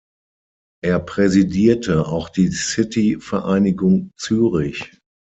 Er 0.83 0.97
präsidierte 0.97 2.07
auch 2.07 2.29
die 2.29 2.47
City 2.49 3.17
Vereinigung 3.19 4.09
Zürich. 4.17 4.97